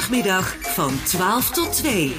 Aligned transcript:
zondagmiddag 0.00 0.56
van 0.60 1.02
12 1.04 1.50
tot 1.50 1.72
2. 1.72 2.16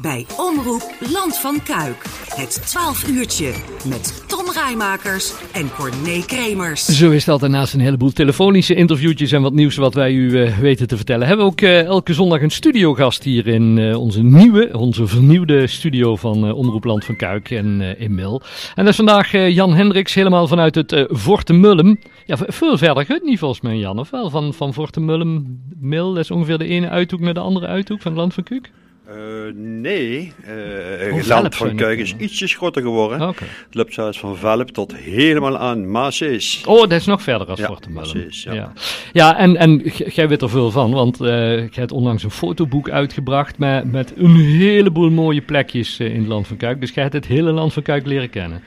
Bij 0.00 0.26
Omroep 0.36 0.94
Land 1.00 1.38
van 1.38 1.62
Kuik. 1.62 2.04
Het 2.36 2.66
12 2.66 3.08
uurtje 3.08 3.52
met 3.88 4.24
Tom 4.26 4.44
Rijmakers 4.52 5.32
en 5.52 5.70
Corné 5.70 6.24
Kremers. 6.26 6.84
Zo 6.84 7.10
is 7.10 7.24
dat. 7.24 7.42
En 7.42 7.50
naast 7.50 7.74
een 7.74 7.80
heleboel 7.80 8.12
telefonische 8.12 8.74
interviewtjes 8.74 9.32
en 9.32 9.42
wat 9.42 9.52
nieuws 9.52 9.76
wat 9.76 9.94
wij 9.94 10.12
u 10.12 10.30
uh, 10.30 10.58
weten 10.58 10.88
te 10.88 10.96
vertellen, 10.96 11.26
hebben 11.26 11.46
we 11.46 11.52
ook 11.52 11.60
uh, 11.60 11.82
elke 11.82 12.14
zondag 12.14 12.42
een 12.42 12.50
studiogast 12.50 13.22
hier 13.22 13.46
in 13.46 13.76
uh, 13.76 14.00
onze 14.00 14.22
nieuwe, 14.22 14.78
onze 14.78 15.06
vernieuwde 15.06 15.66
studio 15.66 16.16
van 16.16 16.52
Omroep 16.52 16.84
Land 16.84 17.04
van 17.04 17.16
Kuik 17.16 17.50
en 17.50 17.80
in 17.98 18.14
Mil. 18.14 18.42
En 18.74 18.84
dat 18.84 18.88
is 18.88 18.96
vandaag 18.96 19.32
Jan 19.32 19.74
Hendricks, 19.74 20.14
helemaal 20.14 20.46
vanuit 20.46 20.74
het 20.74 21.06
Vortemullum. 21.08 21.98
Ja, 22.26 22.36
veel 22.38 22.78
verder 22.78 23.04
gaat 23.04 23.22
niet 23.22 23.38
volgens 23.38 23.60
mij, 23.60 23.76
Jan, 23.76 23.98
of 23.98 24.10
wel? 24.10 24.30
Van, 24.30 24.54
van 24.54 24.74
Vortemullum, 24.74 25.60
Mil, 25.80 26.14
dat 26.14 26.22
is 26.22 26.30
ongeveer 26.30 26.58
de 26.58 26.66
ene 26.66 26.88
uithoek 26.88 27.20
naar 27.20 27.34
de 27.34 27.40
andere 27.40 27.66
uithoek 27.66 28.02
van 28.02 28.10
het 28.10 28.20
Land 28.20 28.34
van 28.34 28.42
Kuik? 28.42 28.70
Uh, 29.10 29.52
nee, 29.54 30.32
uh, 30.48 31.16
het 31.16 31.26
land 31.26 31.54
van 31.54 31.76
Kuik 31.76 31.98
is 31.98 32.14
ietsje 32.18 32.46
groter 32.46 32.82
geworden. 32.82 33.28
Okay. 33.28 33.48
Het 33.64 33.74
loopt 33.74 33.94
zelfs 33.94 34.18
van 34.18 34.36
Velp 34.36 34.70
tot 34.70 34.96
helemaal 34.96 35.58
aan 35.58 35.90
Maasees. 35.90 36.62
Oh, 36.66 36.80
dat 36.80 36.92
is 36.92 37.06
nog 37.06 37.22
verder 37.22 37.46
als 37.46 37.58
ja, 37.58 37.66
Fortemullen. 37.66 38.16
Maasees, 38.16 38.42
ja. 38.42 38.52
ja. 38.52 38.72
ja, 39.12 39.38
en, 39.38 39.56
en 39.56 39.82
jij 40.08 40.28
weet 40.28 40.42
er 40.42 40.50
veel 40.50 40.70
van, 40.70 40.90
want 40.90 41.20
uh, 41.20 41.28
jij 41.58 41.68
hebt 41.72 41.92
onlangs 41.92 42.22
een 42.22 42.30
fotoboek 42.30 42.90
uitgebracht 42.90 43.58
met, 43.58 43.92
met 43.92 44.12
een 44.16 44.36
heleboel 44.36 45.10
mooie 45.10 45.42
plekjes 45.42 46.00
in 46.00 46.18
het 46.18 46.28
land 46.28 46.46
van 46.46 46.56
Kuik. 46.56 46.80
Dus 46.80 46.90
jij 46.90 47.02
hebt 47.02 47.14
het 47.14 47.26
hele 47.26 47.52
land 47.52 47.72
van 47.72 47.82
Kuik 47.82 48.06
leren 48.06 48.30
kennen. 48.30 48.62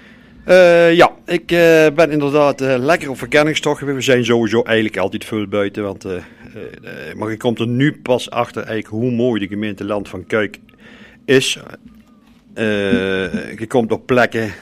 Uh, 0.49 0.93
ja, 0.93 1.11
ik 1.25 1.51
uh, 1.51 1.87
ben 1.95 2.11
inderdaad 2.11 2.61
uh, 2.61 2.75
lekker 2.77 3.09
op 3.09 3.17
verkenningstocht. 3.17 3.81
We 3.81 4.01
zijn 4.01 4.25
sowieso 4.25 4.61
eigenlijk 4.61 4.97
altijd 4.97 5.25
veel 5.25 5.47
buiten. 5.47 5.83
Want, 5.83 6.05
maar 7.15 7.29
je 7.29 7.37
komt 7.37 7.59
er 7.59 7.67
nu 7.67 7.99
pas 8.03 8.29
achter 8.29 8.63
eigenlijk 8.63 9.03
hoe 9.03 9.11
mooi 9.11 9.39
de 9.39 9.47
gemeente 9.47 9.85
Land 9.85 10.09
van 10.09 10.25
Kuik 10.25 10.59
is. 11.25 11.59
je 12.53 13.65
komt 13.67 13.91
op 13.91 14.05
plekken 14.05 14.53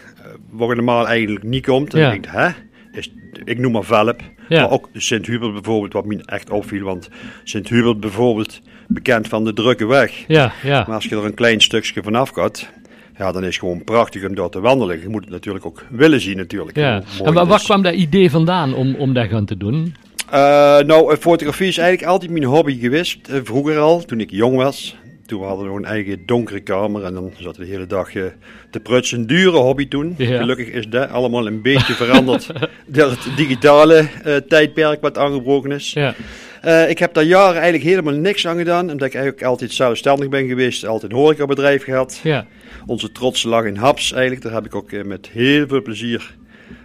waar 0.50 0.70
je 0.70 0.76
normaal 0.76 1.08
eigenlijk 1.08 1.44
niet 1.44 1.66
komt. 1.66 1.94
En 1.94 2.00
Ja. 2.00 2.06
je 2.06 2.12
denkt, 2.12 2.32
hè? 2.32 2.50
Is, 2.92 3.14
ik 3.44 3.58
noem 3.58 3.72
maar 3.72 3.84
Velp. 3.84 4.22
Ja. 4.48 4.62
Maar 4.62 4.72
ook 4.72 4.90
Sint-Hubert 4.94 5.54
bijvoorbeeld, 5.54 5.94
wat 5.94 6.06
me 6.06 6.22
echt 6.26 6.50
opviel. 6.50 6.84
Want 6.84 7.10
Sint-Hubert 7.44 8.00
bijvoorbeeld, 8.00 8.62
bekend 8.88 9.28
van 9.28 9.44
de 9.46 9.54
drukke 9.54 9.86
weg. 9.86 10.24
Ja, 10.28 10.52
ja. 10.64 10.84
Maar 10.88 10.96
als 10.96 11.06
je 11.06 11.16
er 11.16 11.26
een 11.26 11.34
klein 11.34 11.62
stukje 11.62 12.04
vanaf 12.04 12.30
gaat, 12.30 12.70
ja, 13.18 13.32
dan 13.32 13.42
is 13.42 13.48
het 13.48 13.60
gewoon 13.60 13.84
prachtig 13.84 14.26
om 14.28 14.36
door 14.36 14.50
te 14.50 14.60
wandelen. 14.60 15.00
Je 15.02 15.10
moet 15.10 15.24
het 15.24 15.32
natuurlijk 15.34 15.66
ook 15.66 15.86
willen 15.90 16.22
zien 16.22 16.38
natuurlijk. 16.38 16.78
ja. 16.78 17.04
En 17.24 17.34
waar, 17.34 17.56
is. 17.56 17.64
kwam 17.64 17.82
dat 17.82 17.94
idee 17.94 18.32
vandaan 18.32 18.74
om, 18.74 18.96
om 18.96 19.14
dat 19.14 19.28
gaan 19.30 19.46
te 19.46 19.58
doen? 19.58 19.96
Eh, 20.30 20.40
nou, 20.80 21.12
eh, 21.14 21.18
fotografie 21.20 21.68
is 21.68 21.78
eigenlijk 21.78 22.12
altijd 22.12 22.32
mijn 22.32 22.44
hobby 22.44 22.80
geweest. 22.80 23.28
eh, 23.28 23.40
vroeger 23.44 23.78
al, 23.78 24.06
toen 24.06 24.20
ik 24.20 24.32
jong 24.32 24.56
was. 24.56 24.96
Toen 25.26 25.44
hadden 25.44 25.64
we 25.66 25.70
nog 25.70 25.78
een 25.78 25.86
eigen 25.86 26.26
donkere 26.26 26.60
kamer 26.60 27.04
en 27.04 27.14
dan 27.14 27.32
zaten 27.40 27.60
we 27.60 27.66
de 27.66 27.72
hele 27.72 27.88
dag 27.88 28.16
eh, 28.16 28.24
te 28.72 28.80
prutsen. 28.80 29.20
Een 29.20 29.28
dure 29.28 29.58
hobby 29.58 29.88
toen. 29.88 30.14
Ja. 30.18 30.38
Gelukkig 30.38 30.68
is 30.68 30.88
dat 30.88 31.10
allemaal 31.10 31.48
een 31.48 31.62
beetje 31.62 31.94
veranderd 31.94 32.48
door 32.86 33.10
het 33.10 33.28
digitale 33.36 34.08
tijdperk 34.48 35.02
wat 35.02 35.18
aangebroken 35.18 35.72
is. 35.72 35.94
Ja. 35.94 36.16
Eh, 36.62 36.90
ik 36.90 37.00
heb 37.00 37.14
daar 37.14 37.24
jaren 37.24 37.62
eigenlijk 37.62 37.84
helemaal 37.84 38.14
niks 38.14 38.48
aan 38.48 38.58
gedaan. 38.58 38.92
Omdat 38.92 39.08
ik 39.08 39.14
eigenlijk 39.14 39.46
altijd 39.46 39.74
zelfstandig 39.74 40.30
ben 40.30 40.48
geweest. 40.48 40.86
Altijd 40.86 41.12
een 41.12 41.18
horecabedrijf 41.18 41.84
gehad. 41.84 42.20
Ja. 42.24 42.46
Onze 42.86 43.12
trots 43.12 43.44
lag 43.44 43.66
in 43.66 43.76
Haps 43.76 44.12
eigenlijk. 44.12 44.44
Daar 44.44 44.54
heb 44.54 44.66
ik 44.66 44.76
ook 44.76 44.92
eh, 44.92 45.04
met 45.04 45.30
heel 45.32 45.68
veel 45.68 45.82
plezier 45.82 46.36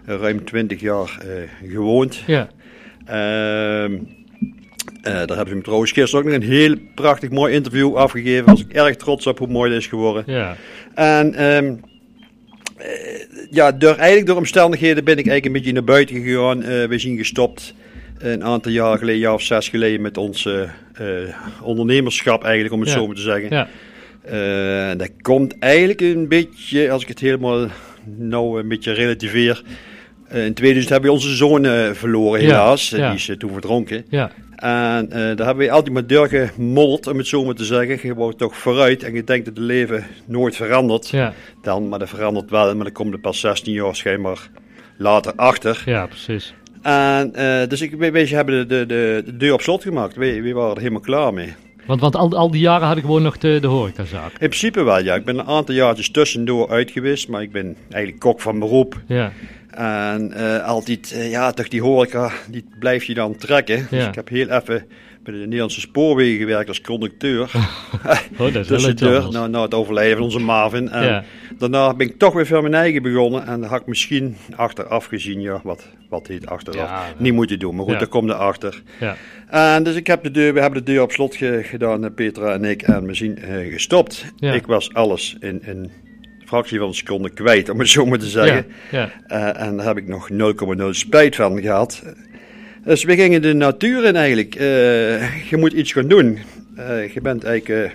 eh, 0.07 0.17
ruim 0.17 0.45
20 0.45 0.81
jaar 0.81 1.19
gewoond. 1.63 2.23
Ja. 2.27 2.49
Ehm, 3.05 3.99
eh, 5.03 5.13
daar 5.13 5.37
hebben 5.37 5.49
ze 5.49 5.55
me 5.55 5.63
trouwens 5.63 5.93
gisteren 5.93 6.25
ook 6.25 6.33
nog 6.33 6.41
een 6.41 6.49
heel 6.49 6.77
prachtig 6.95 7.31
mooi 7.31 7.55
interview 7.55 7.97
afgegeven. 7.97 8.47
Daar 8.47 8.55
was 8.55 8.65
ik 8.65 8.73
erg 8.73 8.97
trots 8.97 9.27
op 9.27 9.39
hoe 9.39 9.49
mooi 9.49 9.71
dat 9.71 9.79
is 9.79 9.87
geworden. 9.87 10.23
Ja. 10.27 10.57
En 10.95 11.35
ehm, 11.35 11.75
eh, 12.77 12.89
ja, 13.51 13.73
door, 13.73 13.95
eigenlijk 13.95 14.27
door 14.27 14.37
omstandigheden 14.37 15.05
ben 15.05 15.19
ik 15.19 15.27
eigenlijk 15.27 15.47
een 15.47 15.53
beetje 15.53 15.73
naar 15.73 15.85
buiten 15.85 16.23
gegaan. 16.23 16.61
We 16.89 16.99
zijn 16.99 17.17
gestopt 17.17 17.75
een 18.23 18.45
aantal 18.45 18.73
jaar 18.73 18.99
geleden, 18.99 19.21
jaar 19.21 19.35
of 19.35 19.43
zes 19.43 19.69
geleden, 19.69 20.01
met 20.01 20.17
ons 20.17 20.47
eh, 20.47 20.63
eh, 20.63 21.35
ondernemerschap 21.63 22.45
eigenlijk, 22.45 22.75
om 22.75 22.81
het 22.81 22.89
Ja. 22.89 22.95
zo 22.95 23.07
maar 23.07 23.17
te 23.17 23.23
zeggen. 23.23 23.49
Ja. 23.51 23.69
Eh, 24.23 24.99
dat 24.99 25.11
komt 25.23 25.59
eigenlijk 25.59 26.01
een 26.01 26.29
beetje, 26.29 26.91
als 26.91 27.03
ik 27.03 27.09
het 27.09 27.19
helemaal 27.19 27.67
nou 28.05 28.61
een 28.61 28.69
beetje 28.69 28.93
relativeer. 28.93 29.63
In 30.31 30.55
2000 30.55 30.89
hebben 30.93 31.11
we 31.11 31.17
onze 31.17 31.35
zoon 31.37 31.95
verloren, 31.95 32.41
helaas. 32.41 32.91
Ja. 32.91 33.09
Die 33.11 33.19
is 33.19 33.31
toen 33.39 33.53
verdronken. 33.53 34.05
Ja. 34.09 34.31
En 34.57 35.09
daar 35.09 35.47
hebben 35.47 35.57
we 35.67 35.71
altijd 35.71 35.93
maar 35.95 36.07
doorgemodderd, 36.07 37.07
om 37.07 37.19
het 37.19 37.27
zo 37.27 37.45
maar 37.45 37.55
te 37.55 37.65
zeggen. 37.65 37.99
Je 38.03 38.15
wordt 38.15 38.39
toch 38.39 38.57
vooruit 38.57 39.03
en 39.03 39.15
je 39.15 39.25
denkt 39.25 39.45
dat 39.45 39.57
het 39.57 39.65
leven 39.65 40.05
nooit 40.27 40.57
verandert. 40.57 41.13
Dan, 41.63 41.89
maar 41.89 41.99
dat 41.99 42.09
verandert 42.09 42.51
wel, 42.51 42.75
maar 42.75 42.85
dan 42.85 42.93
komt 42.93 43.13
er 43.13 43.21
pas 43.21 43.41
16 43.41 43.73
jaar 43.73 43.97
schijnbaar 43.97 44.49
later 44.97 45.33
achter. 45.37 45.83
Ja, 45.87 46.07
precies. 46.07 46.55
En, 46.83 47.35
eh, 47.35 47.69
dus 47.69 47.81
ik, 47.81 47.91
we, 47.91 48.11
we 48.11 48.29
hebben 48.29 48.69
de, 48.69 48.77
de, 48.77 48.87
de, 48.87 49.23
de 49.25 49.37
deur 49.37 49.53
op 49.53 49.61
slot 49.61 49.83
gemaakt. 49.83 50.17
We, 50.17 50.43
we 50.43 50.53
waren 50.53 50.75
er 50.75 50.79
helemaal 50.79 51.01
klaar 51.01 51.35
mee. 51.35 51.55
Want, 51.87 52.01
want 52.01 52.17
al, 52.17 52.37
al 52.37 52.51
die 52.51 52.61
jaren 52.61 52.87
had 52.87 52.97
ik 52.97 53.03
gewoon 53.03 53.23
nog 53.23 53.39
de, 53.39 53.59
de 53.61 53.67
horecazaak. 53.67 54.31
In 54.31 54.39
principe 54.39 54.83
wel, 54.83 55.03
ja. 55.03 55.15
Ik 55.15 55.25
ben 55.25 55.39
een 55.39 55.47
aantal 55.47 55.75
jaartjes 55.75 56.11
tussendoor 56.11 56.71
uit 56.71 56.91
geweest, 56.91 57.29
maar 57.29 57.43
ik 57.43 57.53
ben 57.53 57.77
eigenlijk 57.91 58.23
kok 58.23 58.41
van 58.41 58.59
beroep. 58.59 59.01
Ja. 59.07 59.33
En 59.75 60.33
eh, 60.33 60.65
altijd, 60.67 61.13
eh, 61.13 61.31
ja, 61.31 61.51
toch 61.53 61.69
die 61.69 61.83
horeca, 61.83 62.31
die 62.51 62.65
blijf 62.79 63.05
je 63.05 63.15
dan 63.15 63.37
trekken. 63.37 63.87
Dus 63.91 64.07
ik 64.07 64.15
heb 64.15 64.29
heel 64.29 64.49
even 64.49 64.87
bij 65.23 65.35
de 65.35 65.41
Nederlandse 65.41 65.81
spoorwegen 65.81 66.39
gewerkt 66.39 66.69
als 66.69 66.81
conducteur. 66.81 67.51
Oh, 68.39 68.53
dat 68.53 68.55
is 68.55 68.67
Tussendoor, 68.67 69.15
anders. 69.17 69.35
nou, 69.35 69.49
na 69.51 69.63
het 69.63 69.75
overlijden 69.75 70.17
van 70.17 70.25
onze 70.25 70.39
Marvin. 70.39 70.89
En 70.89 71.05
Ja. 71.07 71.25
daarna 71.59 71.95
ben 71.95 72.07
ik 72.07 72.19
toch 72.19 72.33
weer 72.35 72.47
voor 72.47 72.63
mijn 72.63 72.75
eigen 72.75 73.03
begonnen. 73.03 73.47
En 73.47 73.61
dat 73.61 73.71
had 73.71 73.81
ik 73.81 73.87
misschien 73.87 74.37
achteraf 74.57 75.05
gezien, 75.07 75.41
ja, 75.41 75.61
wat, 75.63 75.87
wat 76.09 76.27
heet 76.27 76.47
achteraf, 76.47 76.89
Ja, 76.89 77.07
niet 77.17 77.33
moeten 77.33 77.59
doen. 77.59 77.75
Maar 77.77 77.85
goed, 77.85 77.99
daar 77.99 78.07
komt 78.09 78.29
er 78.31 78.35
achter. 78.37 78.83
Ja. 79.01 79.17
En 79.49 79.83
dus 79.83 79.95
ik 79.95 80.07
heb 80.07 80.23
de 80.23 80.31
deur, 80.31 80.55
we 80.55 80.61
hebben 80.61 80.85
de 80.85 80.93
deur 80.93 81.03
op 81.03 81.13
slot 81.13 81.37
ge- 81.37 81.61
gedaan, 81.65 82.15
Petra 82.15 82.53
en 82.53 82.65
ik, 82.65 82.83
en 82.83 83.07
we 83.07 83.15
zien 83.15 83.39
eh, 83.39 83.73
gestopt. 83.73 84.25
Ik 84.41 84.67
was 84.67 84.95
alles 84.95 85.37
in 85.41 85.63
een 85.65 85.91
fractie 86.53 86.79
van 86.79 86.89
een 86.89 86.95
seconde 86.95 87.31
kwijt, 87.31 87.69
om 87.69 87.79
het 87.79 87.89
zo 87.89 88.07
maar 88.07 88.19
te 88.19 88.27
zeggen. 88.29 88.67
Ja. 88.91 88.99
Ja. 89.27 89.53
Eh, 89.55 89.67
en 89.67 89.77
daar 89.77 89.87
heb 89.87 89.97
ik 89.97 90.09
nog 90.09 90.29
0,0 90.31 90.91
spijt 90.91 91.37
van 91.37 91.61
gehad. 91.61 92.03
Dus 92.85 93.05
we 93.05 93.15
gingen 93.15 93.43
de 93.43 93.53
natuur 93.53 94.05
in 94.05 94.17
eigenlijk. 94.17 94.55
Eh, 94.55 95.51
je 95.51 95.57
moet 95.57 95.73
iets 95.73 95.93
gaan 95.93 96.09
doen. 96.09 96.39
Eh, 96.77 97.13
je 97.15 97.21
bent 97.21 97.45
eigenlijk 97.45 97.95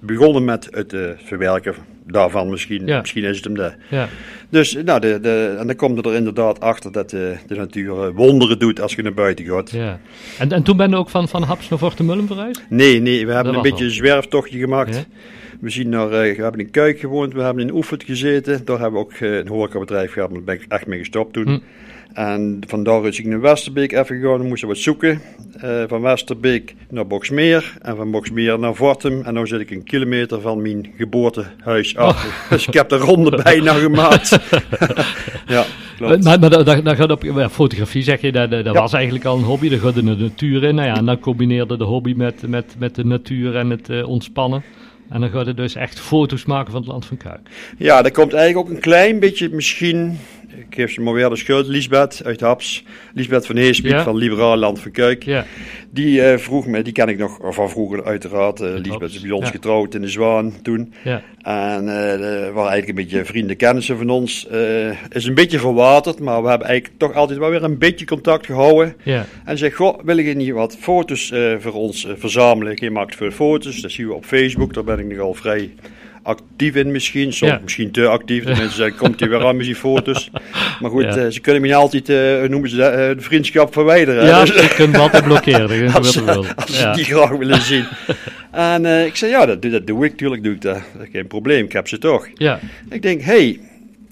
begonnen 0.00 0.44
met 0.44 0.68
het 0.70 0.94
verwerken 1.24 1.74
daarvan 2.06 2.50
misschien. 2.50 2.86
Ja. 2.86 3.00
Misschien 3.00 3.24
is 3.24 3.36
het 3.36 3.44
hem 3.44 3.54
dat. 3.54 3.74
Ja. 3.90 4.08
Dus 4.50 4.78
nou, 4.84 5.00
de, 5.00 5.20
de, 5.20 5.56
en 5.58 5.66
dan 5.66 5.76
komt 5.76 6.06
er 6.06 6.14
inderdaad 6.14 6.60
achter 6.60 6.92
dat 6.92 7.10
de, 7.10 7.36
de 7.46 7.54
natuur 7.54 8.12
wonderen 8.14 8.58
doet 8.58 8.80
als 8.80 8.94
je 8.94 9.02
naar 9.02 9.14
buiten 9.14 9.44
gaat. 9.44 9.70
ja. 9.70 10.00
En, 10.38 10.52
en 10.52 10.62
toen 10.62 10.76
ben 10.76 10.90
je 10.90 10.96
ook 10.96 11.10
van, 11.10 11.28
van 11.28 11.42
Haps 11.42 11.68
naar 11.68 11.78
Vortemullum 11.78 12.26
verhuisd? 12.26 12.62
Nee, 12.68 13.00
nee, 13.00 13.26
we 13.26 13.32
hebben 13.32 13.52
Dat 13.52 13.64
een 13.64 13.70
beetje 13.70 13.84
al. 13.84 13.90
een 13.90 13.96
zwerftochtje 13.96 14.58
gemaakt. 14.58 14.94
Ja. 14.96 15.02
We, 15.62 15.70
zien 15.70 15.88
naar, 15.88 16.10
eh, 16.10 16.36
we 16.36 16.42
hebben 16.42 16.60
in 16.60 16.70
Kuik 16.70 16.98
gewoond, 17.00 17.32
we 17.32 17.40
hebben 17.40 17.62
in 17.62 17.74
Oefert 17.74 18.04
gezeten. 18.04 18.64
Daar 18.64 18.78
hebben 18.78 19.00
we 19.00 19.06
ook 19.06 19.12
eh, 19.12 19.36
een 19.36 19.48
horecabedrijf 19.48 20.12
gehad, 20.12 20.28
maar 20.28 20.38
daar 20.38 20.56
ben 20.56 20.64
ik 20.64 20.72
echt 20.72 20.86
mee 20.86 20.98
gestopt 20.98 21.32
toen. 21.32 21.46
Hm. 21.46 21.58
En 22.12 22.60
vandaar 22.66 23.06
is 23.06 23.18
ik 23.18 23.26
naar 23.26 23.40
Westerbeek 23.40 23.92
even 23.92 24.20
gegaan, 24.20 24.38
we 24.38 24.46
moesten 24.46 24.68
wat 24.68 24.76
zoeken. 24.76 25.20
Eh, 25.60 25.82
van 25.86 26.00
Westerbeek 26.00 26.74
naar 26.90 27.06
Boksmeer 27.06 27.76
en 27.82 27.96
van 27.96 28.10
Boksmeer 28.10 28.58
naar 28.58 28.74
Vortum. 28.74 29.22
En 29.22 29.34
nu 29.34 29.46
zit 29.46 29.60
ik 29.60 29.70
een 29.70 29.84
kilometer 29.84 30.40
van 30.40 30.62
mijn 30.62 30.92
geboortehuis 30.96 31.96
af. 31.96 32.24
Oh. 32.24 32.50
Dus 32.50 32.66
ik 32.66 32.74
heb 32.74 32.88
de 32.88 32.96
ronde 32.96 33.40
bijna 33.42 33.72
gemaakt. 33.72 34.28
ja, 35.46 35.64
klopt. 35.96 36.24
Maar, 36.24 36.40
maar 36.40 36.50
dat, 36.50 36.66
dat, 36.66 36.84
dat 36.84 36.96
gaat 36.96 37.10
op 37.10 37.22
ja, 37.22 37.50
fotografie, 37.50 38.02
zeg 38.02 38.20
je, 38.20 38.32
dat, 38.32 38.50
dat 38.50 38.64
Ja. 38.64 38.72
was 38.72 38.92
eigenlijk 38.92 39.24
al 39.24 39.36
een 39.36 39.44
hobby. 39.44 39.68
Dat 39.68 39.80
gaat 39.80 39.94
de 39.94 40.02
natuur 40.02 40.64
in. 40.64 40.74
Nou 40.74 40.88
ja, 40.88 40.96
en 40.96 41.04
dan 41.04 41.18
combineerde 41.18 41.76
de 41.76 41.84
hobby 41.84 42.14
met, 42.16 42.48
met, 42.48 42.74
met 42.78 42.94
de 42.94 43.04
natuur 43.04 43.56
en 43.56 43.70
het 43.70 44.04
ontspannen. 44.04 44.62
En 45.12 45.20
dan 45.20 45.30
gaat 45.30 45.46
het 45.46 45.56
dus 45.56 45.74
echt 45.74 46.00
foto's 46.00 46.44
maken 46.44 46.72
van 46.72 46.80
het 46.80 46.90
land 46.90 47.04
van 47.04 47.16
Kuik. 47.16 47.48
Ja, 47.78 48.02
dat 48.02 48.12
komt 48.12 48.32
eigenlijk 48.32 48.68
ook 48.68 48.74
een 48.74 48.80
klein 48.80 49.18
beetje 49.18 49.48
misschien. 49.48 50.18
Ik 50.56 50.74
geef 50.74 50.92
ze 50.92 51.00
maar 51.00 51.12
weer 51.14 51.28
de 51.28 51.36
schuld. 51.36 51.66
Lisbeth 51.66 52.20
uit 52.24 52.40
Haps. 52.40 52.84
Lisbeth 53.14 53.46
van 53.46 53.56
Heespiek 53.56 53.90
Ja. 53.90 54.02
van 54.02 54.16
Liberaal 54.16 54.56
Land 54.56 54.80
van 54.80 54.90
Kuik. 54.90 55.22
Ja, 55.22 55.44
Die 55.90 56.22
eh, 56.22 56.38
vroeg 56.38 56.66
me, 56.66 56.82
die 56.82 56.92
ken 56.92 57.08
ik 57.08 57.18
nog 57.18 57.38
van 57.42 57.70
vroeger 57.70 58.04
uiteraard. 58.04 58.58
Lisbeth 58.60 58.86
Haps, 59.00 59.14
is 59.14 59.20
bij 59.20 59.30
ons 59.30 59.44
ja. 59.44 59.50
getrouwd 59.50 59.94
in 59.94 60.00
de 60.00 60.08
Zwaan 60.08 60.52
toen. 60.62 60.92
ja, 61.04 61.22
En 61.42 61.84
de- 61.86 62.50
waren 62.54 62.70
eigenlijk 62.70 62.88
een 62.88 62.94
beetje 62.94 63.24
vrienden, 63.24 63.56
kennissen 63.56 63.96
van 63.96 64.10
ons. 64.10 64.46
Is 65.10 65.24
een 65.24 65.34
beetje 65.34 65.58
verwaterd, 65.58 66.18
maar 66.20 66.42
we 66.42 66.48
hebben 66.48 66.66
eigenlijk 66.68 66.98
toch 66.98 67.14
altijd 67.14 67.38
wel 67.38 67.50
weer 67.50 67.62
een 67.64 67.78
beetje 67.78 68.06
contact 68.06 68.46
gehouden. 68.46 68.94
ja, 69.02 69.26
En 69.44 69.58
zei, 69.58 69.70
goh, 69.70 69.98
wil 70.04 70.18
je 70.18 70.34
niet 70.34 70.50
wat 70.52 70.76
foto's 70.80 71.32
voor 71.58 71.72
ons 71.72 72.06
verzamelen? 72.16 72.72
Je 72.76 72.90
maakt 72.90 73.16
veel 73.16 73.30
foto's, 73.30 73.80
dat 73.80 73.90
zien 73.90 74.06
we 74.06 74.14
op 74.14 74.24
Facebook. 74.24 74.74
Daar 74.74 74.84
ben 74.84 74.98
ik 74.98 75.06
nogal 75.06 75.34
vrij 75.34 75.70
actief 76.22 76.74
in 76.74 76.90
misschien. 76.90 77.32
Soms 77.32 77.52
Ja. 77.52 77.60
misschien 77.62 77.90
te 77.90 78.06
actief. 78.06 78.44
De 78.44 78.48
mensen 78.50 78.76
zeggen, 78.76 78.96
komt 78.96 79.20
hij 79.20 79.28
weer 79.28 79.44
aan 79.46 79.56
met 79.56 79.66
die 79.66 79.74
foto's. 79.74 80.30
Maar 80.80 80.90
goed, 80.90 81.02
Ja. 81.02 81.16
eh, 81.16 81.26
ze 81.30 81.40
kunnen 81.40 81.60
me 81.62 81.66
niet 81.66 81.76
altijd, 81.76 82.06
hoe 82.08 82.46
noemen 82.48 82.70
ze 82.70 82.76
dat, 82.76 82.92
eh, 82.92 82.98
de 82.98 83.14
vriendschap 83.20 83.72
verwijderen. 83.72 84.24
ja 84.26 84.44
Dus- 84.44 84.54
je 84.60 84.74
kunt 84.74 84.96
wat 85.06 85.12
te 85.12 85.22
blokkeren. 85.22 85.92
Als, 85.92 86.12
ze 86.12 86.46
Ja. 86.72 86.92
die 86.94 87.04
graag 87.04 87.30
willen 87.30 87.60
zien. 87.60 87.84
En 88.50 89.06
ik 89.06 89.16
zei, 89.16 89.30
ja, 89.30 89.46
dat, 89.46 89.62
doe- 89.62 89.70
dat 89.70 89.86
doe 89.86 90.04
ik, 90.04 90.16
tuurlijk 90.16 90.42
doe 90.44 90.52
ik 90.54 90.60
dat. 90.60 90.78
Geen 91.12 91.26
probleem, 91.26 91.64
ik 91.64 91.72
heb 91.72 91.88
ze 91.88 91.98
toch. 91.98 92.28
Ja, 92.34 92.60
Ik 92.90 93.02
denk, 93.02 93.20
hé, 93.20 93.26
hey, 93.32 93.60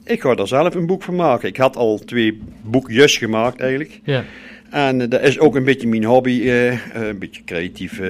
ik 0.04 0.20
ga 0.20 0.34
er 0.34 0.48
zelf 0.48 0.74
een 0.74 0.86
boek 0.86 1.02
van 1.02 1.14
maken. 1.16 1.48
Ik 1.48 1.56
had 1.56 1.76
al 1.76 1.98
twee 2.04 2.40
boekjes 2.62 3.16
gemaakt 3.16 3.60
eigenlijk. 3.60 4.00
ja, 4.04 4.24
En 4.70 5.08
dat 5.08 5.20
is 5.22 5.38
ook 5.38 5.56
een 5.56 5.64
beetje 5.64 5.88
mijn 5.88 6.04
hobby, 6.04 6.50
een 6.94 7.18
beetje 7.18 7.42
creatief 7.44 8.00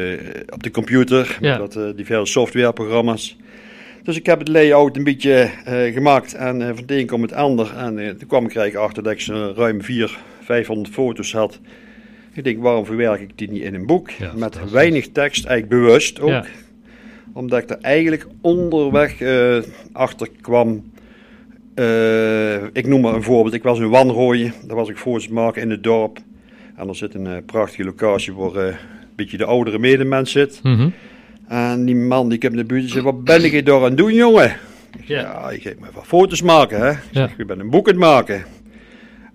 op 0.48 0.62
de 0.62 0.70
computer, 0.70 1.36
Ja. 1.40 1.58
met 1.58 1.74
wat, 1.74 1.96
diverse 1.96 2.32
softwareprogramma's. 2.32 3.36
Dus 4.10 4.18
ik 4.18 4.26
heb 4.26 4.38
het 4.38 4.48
layout 4.48 4.96
een 4.96 5.04
beetje 5.04 5.50
eh, 5.64 5.92
gemaakt 5.92 6.34
en 6.34 6.60
eh, 6.60 6.66
van 6.68 6.76
het 6.76 6.90
een 6.90 7.06
kwam 7.06 7.22
het 7.22 7.32
ander. 7.32 7.76
En 7.76 7.98
eh, 7.98 8.08
toen 8.08 8.28
kwam 8.28 8.44
ik 8.44 8.54
eigenlijk 8.56 8.86
achter 8.86 9.02
dat 9.02 9.12
ik 9.12 9.20
zo'n 9.20 9.54
ruim 9.54 9.82
400, 9.82 10.20
500 10.40 10.94
foto's 10.94 11.32
had. 11.32 11.60
Ik 12.32 12.44
denk, 12.44 12.62
waarom 12.62 12.86
verwerk 12.86 13.20
ik 13.20 13.30
die 13.34 13.50
niet 13.50 13.62
in 13.62 13.74
een 13.74 13.86
boek? 13.86 14.10
Ja, 14.10 14.32
Met 14.34 14.70
weinig 14.70 15.08
tekst, 15.08 15.44
eigenlijk 15.44 15.82
bewust 15.82 16.20
ook. 16.20 16.28
Ja. 16.28 16.44
Omdat 17.32 17.62
ik 17.62 17.70
er 17.70 17.78
eigenlijk 17.80 18.26
onderweg 18.40 19.22
achter 19.92 20.28
kwam. 20.40 20.92
Ik 22.72 22.86
noem 22.86 23.00
maar 23.00 23.14
een 23.14 23.22
voorbeeld. 23.22 23.54
Ik 23.54 23.62
was 23.62 23.78
in 23.78 23.88
Wanrooien. 23.88 24.52
Daar 24.66 24.76
was 24.76 24.88
ik 24.88 24.96
foto's 24.96 25.28
maken 25.28 25.62
in 25.62 25.70
het 25.70 25.82
dorp. 25.82 26.18
En 26.76 26.88
er 26.88 26.96
zit 26.96 27.14
een 27.14 27.44
prachtige 27.44 27.84
locatie 27.84 28.32
waar 28.32 28.54
eh, 28.54 28.66
een 28.66 28.76
beetje 29.16 29.36
de 29.36 29.44
oudere 29.44 29.78
medemens 29.78 30.32
zit. 30.32 30.60
mhm, 30.62 30.88
En 31.50 31.84
die 31.84 31.96
man 31.96 32.28
die 32.28 32.36
ik 32.36 32.42
heb 32.42 32.52
in 32.52 32.58
de 32.58 32.64
buurt, 32.64 32.80
die 32.82 32.90
zei, 32.90 33.04
wat 33.04 33.24
ben 33.24 33.50
je 33.50 33.62
daar 33.62 33.76
aan 33.76 33.82
het 33.82 33.96
doen, 33.96 34.14
jongen? 34.14 34.56
Ik 34.98 35.04
Ja. 35.08 35.50
ik 35.50 35.62
ga 35.62 35.70
maar 35.78 35.90
wat 35.94 36.06
foto's 36.06 36.42
maken, 36.42 36.80
hè. 36.80 36.90
Ik 36.90 36.96
Ja. 37.10 37.28
zeg, 37.28 37.38
ik 37.38 37.46
ben 37.46 37.60
een 37.60 37.70
boek 37.70 37.86
aan 37.88 37.92
het 37.94 38.02
maken. 38.02 38.44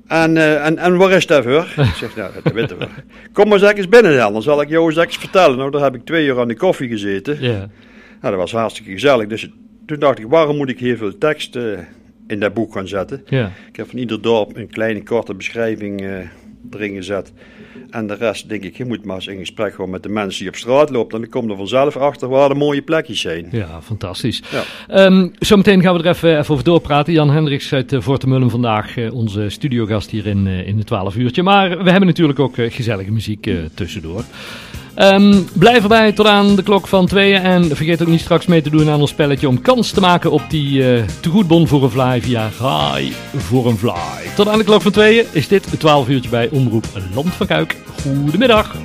En, 0.08 0.38
eh, 0.38 0.66
en, 0.66 0.78
en 0.78 0.98
waar 0.98 1.12
is 1.12 1.26
dat 1.28 1.44
voor? 1.44 1.74
ik 1.86 1.94
zeg, 1.96 2.16
nou, 2.16 2.32
dat 2.44 2.54
weten 2.54 2.78
we. 2.78 2.88
Kom 3.34 3.48
maar 3.50 3.62
eens 3.64 3.90
binnen 3.90 4.18
dan, 4.18 4.34
dan 4.34 4.42
zal 4.42 4.62
ik 4.62 4.70
jou 4.70 4.94
eens 5.02 5.18
vertellen. 5.18 5.58
Nou, 5.58 5.72
daar 5.72 5.82
heb 5.82 5.96
ik 5.96 6.06
twee 6.06 6.26
uur 6.26 6.40
aan 6.40 6.48
de 6.48 6.56
koffie 6.56 6.90
gezeten. 6.90 7.38
ja, 7.42 7.52
Nou, 7.52 7.68
dat 8.22 8.36
was 8.36 8.52
hartstikke 8.52 8.92
gezellig. 8.92 9.28
Dus 9.28 9.50
toen 9.86 10.00
dacht 10.00 10.20
ik, 10.20 10.26
waarom 10.28 10.58
moet 10.58 10.70
ik 10.70 10.80
heel 10.80 10.98
veel 10.98 11.18
tekst 11.18 11.56
eh, 11.56 11.64
in 12.28 12.40
dat 12.40 12.54
boek 12.54 12.74
gaan 12.74 12.88
zetten? 12.88 13.24
ja. 13.26 13.52
Ik 13.70 13.76
heb 13.76 13.90
van 13.90 14.00
ieder 14.00 14.22
dorp 14.22 14.58
een 14.58 14.70
kleine 14.70 15.04
korte 15.04 15.34
beschrijving 15.34 16.02
eh, 16.02 16.10
erin 16.72 16.96
gezet. 16.96 17.34
En 17.90 18.08
de 18.08 18.14
rest 18.14 18.50
denk 18.50 18.64
ik, 18.64 18.78
je 18.78 18.86
moet 18.86 19.06
maar 19.06 19.16
eens 19.16 19.28
in 19.28 19.38
gesprek 19.38 19.74
gaan 19.74 19.90
met 19.90 20.04
de 20.04 20.10
mensen 20.10 20.40
die 20.40 20.50
op 20.50 20.56
straat 20.56 20.90
lopen. 20.90 21.16
En 21.16 21.22
dan 21.22 21.30
kom 21.30 21.46
je 21.46 21.52
er 21.52 21.58
vanzelf 21.58 21.98
achter 21.98 22.28
waar 22.28 22.50
de 22.50 22.56
mooie 22.56 22.82
plekjes 22.82 23.22
zijn. 23.22 23.48
Ja, 23.52 23.82
fantastisch. 23.82 24.42
Ja. 24.52 24.64
Ehm, 24.88 25.28
zometeen 25.40 25.82
gaan 25.82 25.98
we 25.98 26.04
er 26.04 26.10
even, 26.10 26.40
even 26.40 26.54
over 26.54 26.66
doorpraten. 26.66 27.14
Jan 27.14 27.30
Hendricks 27.30 27.74
uit 27.74 27.94
uh, 27.94 28.02
Fortemullen 28.02 28.50
vandaag, 28.50 28.98
eh, 28.98 29.14
onze 29.14 29.50
studiogast 29.50 30.10
hier 30.10 30.26
in, 30.26 30.48
eh, 30.48 30.68
in 30.68 30.78
de 30.78 30.84
12 30.84 31.16
uurtje. 31.16 31.44
Maar 31.44 31.70
we 31.70 31.90
hebben 31.90 32.08
natuurlijk 32.08 32.40
ook 32.40 32.58
eh, 32.58 32.72
gezellige 32.72 33.12
muziek 33.12 33.48
eh, 33.48 33.56
tussendoor. 33.74 34.24
Ehm, 34.96 35.42
blijf 35.54 35.82
erbij 35.82 36.12
tot 36.12 36.26
aan 36.26 36.56
de 36.56 36.64
klok 36.64 36.88
van 36.88 37.08
tweeën. 37.08 37.42
En 37.42 37.76
vergeet 37.76 38.02
ook 38.02 38.08
niet 38.08 38.20
straks 38.20 38.46
mee 38.46 38.62
te 38.62 38.70
doen 38.70 38.90
aan 38.90 39.00
ons 39.00 39.10
spelletje 39.10 39.48
om 39.48 39.62
kans 39.62 39.92
te 39.92 40.00
maken 40.00 40.32
op 40.32 40.42
die 40.50 40.94
eh 40.94 41.04
tegoedbon 41.20 41.68
voor 41.68 41.84
een 41.84 41.90
fly 41.90 42.22
via 42.22 42.50
Rai 42.60 43.14
voor 43.36 43.68
een 43.68 43.78
fly. 43.78 44.30
Tot 44.36 44.48
aan 44.48 44.58
de 44.58 44.64
klok 44.64 44.82
van 44.82 44.92
tweeën 44.92 45.26
is 45.32 45.48
dit 45.48 45.72
het 45.72 45.80
12 45.80 46.08
uurtje 46.08 46.30
bij 46.30 46.50
Omroep 46.52 46.86
Land 47.14 47.34
van 47.34 47.48
Kuik. 47.48 47.78
Goedemiddag. 48.02 48.76